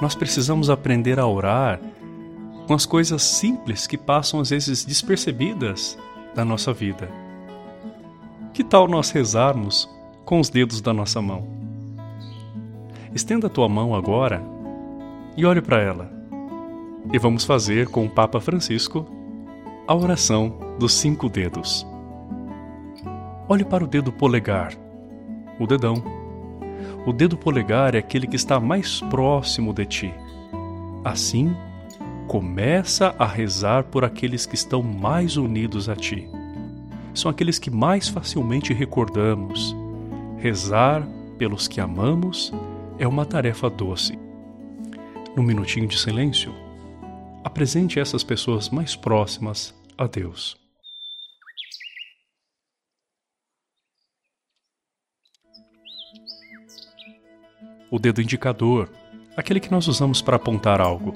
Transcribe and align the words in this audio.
Nós 0.00 0.14
precisamos 0.14 0.68
aprender 0.68 1.18
a 1.18 1.26
orar 1.26 1.80
com 2.66 2.74
as 2.74 2.84
coisas 2.84 3.22
simples 3.22 3.86
que 3.86 3.96
passam 3.96 4.40
às 4.40 4.50
vezes 4.50 4.84
despercebidas 4.84 5.98
da 6.34 6.44
nossa 6.44 6.72
vida. 6.72 7.08
Que 8.52 8.64
tal 8.64 8.88
nós 8.88 9.10
rezarmos 9.10 9.88
com 10.24 10.40
os 10.40 10.48
dedos 10.48 10.80
da 10.80 10.92
nossa 10.92 11.22
mão? 11.22 11.46
Estenda 13.14 13.46
a 13.46 13.50
tua 13.50 13.68
mão 13.68 13.94
agora 13.94 14.42
e 15.36 15.46
olhe 15.46 15.62
para 15.62 15.80
ela. 15.80 16.10
E 17.12 17.18
vamos 17.18 17.44
fazer 17.44 17.88
com 17.88 18.04
o 18.04 18.10
Papa 18.10 18.40
Francisco 18.40 19.06
a 19.86 19.94
oração 19.94 20.58
dos 20.78 20.92
cinco 20.92 21.28
dedos. 21.28 21.86
Olhe 23.48 23.64
para 23.64 23.84
o 23.84 23.86
dedo 23.86 24.12
polegar, 24.12 24.72
o 25.58 25.66
dedão. 25.66 26.25
O 27.06 27.12
dedo 27.12 27.36
polegar 27.36 27.94
é 27.94 27.98
aquele 27.98 28.26
que 28.26 28.36
está 28.36 28.58
mais 28.58 29.00
próximo 29.00 29.72
de 29.72 29.86
ti. 29.86 30.14
Assim, 31.04 31.54
começa 32.26 33.14
a 33.18 33.26
rezar 33.26 33.84
por 33.84 34.04
aqueles 34.04 34.44
que 34.46 34.54
estão 34.54 34.82
mais 34.82 35.36
unidos 35.36 35.88
a 35.88 35.94
ti. 35.94 36.28
São 37.14 37.30
aqueles 37.30 37.58
que 37.58 37.70
mais 37.70 38.08
facilmente 38.08 38.72
recordamos. 38.72 39.74
Rezar 40.38 41.06
pelos 41.38 41.68
que 41.68 41.80
amamos 41.80 42.52
é 42.98 43.06
uma 43.06 43.24
tarefa 43.24 43.70
doce. 43.70 44.18
Num 45.36 45.42
minutinho 45.42 45.86
de 45.86 45.98
silêncio, 45.98 46.52
apresente 47.44 48.00
essas 48.00 48.24
pessoas 48.24 48.68
mais 48.68 48.96
próximas 48.96 49.74
a 49.96 50.06
Deus. 50.06 50.65
O 57.90 57.98
dedo 57.98 58.20
indicador, 58.20 58.90
aquele 59.36 59.60
que 59.60 59.70
nós 59.70 59.86
usamos 59.86 60.20
para 60.20 60.36
apontar 60.36 60.80
algo. 60.80 61.14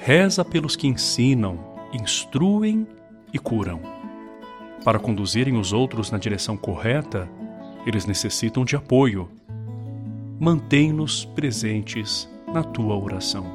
Reza 0.00 0.44
pelos 0.44 0.76
que 0.76 0.86
ensinam, 0.86 1.58
instruem 1.92 2.86
e 3.32 3.38
curam. 3.38 3.80
Para 4.84 4.98
conduzirem 4.98 5.56
os 5.56 5.72
outros 5.72 6.10
na 6.10 6.18
direção 6.18 6.56
correta, 6.56 7.28
eles 7.86 8.06
necessitam 8.06 8.64
de 8.64 8.76
apoio. 8.76 9.30
Mantém-nos 10.38 11.24
presentes 11.24 12.28
na 12.52 12.62
tua 12.62 12.96
oração. 12.96 13.46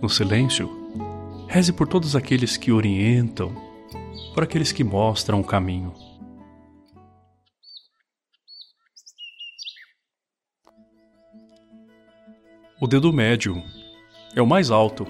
No 0.00 0.08
silêncio, 0.08 0.70
reze 1.46 1.72
por 1.72 1.86
todos 1.86 2.16
aqueles 2.16 2.56
que 2.56 2.72
orientam, 2.72 3.52
por 4.34 4.42
aqueles 4.42 4.72
que 4.72 4.82
mostram 4.82 5.40
o 5.40 5.44
caminho. 5.44 5.92
O 12.82 12.86
dedo 12.86 13.12
médio 13.12 13.62
é 14.34 14.40
o 14.40 14.46
mais 14.46 14.70
alto 14.70 15.06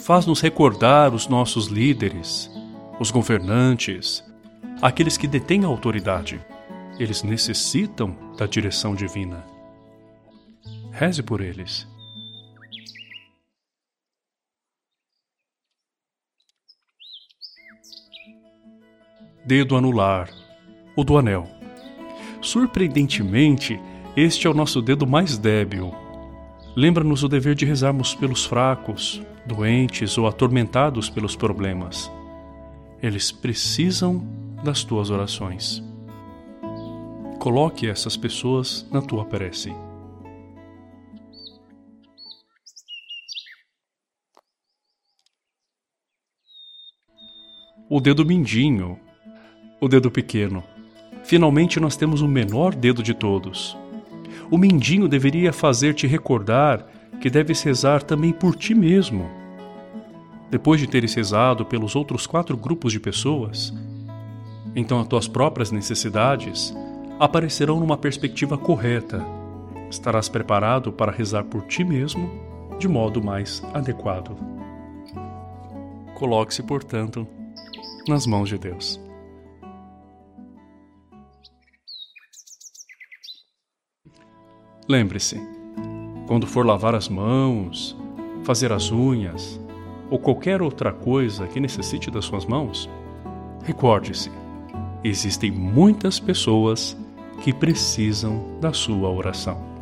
faz-nos 0.00 0.40
recordar 0.40 1.14
os 1.14 1.28
nossos 1.28 1.68
líderes, 1.68 2.50
os 2.98 3.12
governantes, 3.12 4.24
aqueles 4.82 5.16
que 5.16 5.28
detêm 5.28 5.64
a 5.64 5.68
autoridade. 5.68 6.44
Eles 6.98 7.22
necessitam 7.22 8.16
da 8.36 8.44
direção 8.44 8.92
divina. 8.92 9.44
Reze 10.90 11.22
por 11.22 11.40
eles. 11.40 11.86
Dedo 19.46 19.76
anular, 19.76 20.28
o 20.96 21.04
do 21.04 21.16
anel. 21.16 21.46
Surpreendentemente, 22.42 23.80
este 24.16 24.48
é 24.48 24.50
o 24.50 24.54
nosso 24.54 24.82
dedo 24.82 25.06
mais 25.06 25.38
débil 25.38 26.03
Lembra-nos 26.76 27.22
o 27.22 27.28
dever 27.28 27.54
de 27.54 27.64
rezarmos 27.64 28.16
pelos 28.16 28.44
fracos, 28.44 29.22
doentes 29.46 30.18
ou 30.18 30.26
atormentados 30.26 31.08
pelos 31.08 31.36
problemas. 31.36 32.10
Eles 33.00 33.30
precisam 33.30 34.26
das 34.64 34.82
tuas 34.82 35.08
orações. 35.08 35.82
Coloque 37.38 37.86
essas 37.86 38.16
pessoas 38.16 38.84
na 38.90 39.00
tua 39.00 39.24
prece. 39.24 39.72
O 47.88 48.00
dedo 48.00 48.24
mindinho, 48.24 48.98
o 49.80 49.86
dedo 49.86 50.10
pequeno. 50.10 50.64
Finalmente 51.22 51.78
nós 51.78 51.96
temos 51.96 52.20
o 52.20 52.26
menor 52.26 52.74
dedo 52.74 53.02
de 53.02 53.14
todos, 53.14 53.76
o 54.50 54.58
mindinho 54.58 55.08
deveria 55.08 55.52
fazer-te 55.52 56.06
recordar 56.06 56.86
que 57.20 57.30
deves 57.30 57.62
rezar 57.62 58.02
também 58.02 58.32
por 58.32 58.54
ti 58.56 58.74
mesmo. 58.74 59.28
Depois 60.50 60.80
de 60.80 60.86
teres 60.86 61.14
rezado 61.14 61.64
pelos 61.64 61.96
outros 61.96 62.26
quatro 62.26 62.56
grupos 62.56 62.92
de 62.92 63.00
pessoas, 63.00 63.72
então 64.76 65.00
as 65.00 65.06
tuas 65.06 65.28
próprias 65.28 65.70
necessidades 65.70 66.74
aparecerão 67.18 67.80
numa 67.80 67.96
perspectiva 67.96 68.58
correta. 68.58 69.24
Estarás 69.90 70.28
preparado 70.28 70.92
para 70.92 71.12
rezar 71.12 71.44
por 71.44 71.62
ti 71.62 71.84
mesmo 71.84 72.30
de 72.78 72.88
modo 72.88 73.22
mais 73.22 73.62
adequado. 73.72 74.36
Coloque-se, 76.14 76.62
portanto, 76.62 77.26
nas 78.08 78.26
mãos 78.26 78.48
de 78.48 78.58
Deus. 78.58 79.03
Lembre-se, 84.86 85.40
quando 86.26 86.46
for 86.46 86.66
lavar 86.66 86.94
as 86.94 87.08
mãos, 87.08 87.96
fazer 88.42 88.70
as 88.70 88.92
unhas 88.92 89.58
ou 90.10 90.18
qualquer 90.18 90.60
outra 90.60 90.92
coisa 90.92 91.46
que 91.46 91.58
necessite 91.58 92.10
das 92.10 92.26
suas 92.26 92.44
mãos, 92.44 92.88
recorde-se: 93.64 94.30
existem 95.02 95.50
muitas 95.50 96.20
pessoas 96.20 96.96
que 97.42 97.52
precisam 97.52 98.58
da 98.60 98.72
sua 98.74 99.08
oração. 99.10 99.73